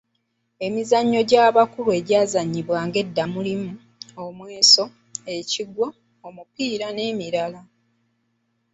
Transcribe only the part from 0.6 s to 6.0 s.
Emizannyo egy’abakulu egyazannyibwanga edda mulimu: omweso, ekigwo,